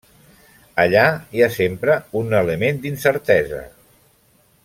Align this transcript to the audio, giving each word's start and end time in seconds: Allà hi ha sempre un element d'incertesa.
Allà 0.83 1.03
hi 1.39 1.43
ha 1.43 1.49
sempre 1.57 1.99
un 2.21 2.33
element 2.39 2.81
d'incertesa. 2.87 3.61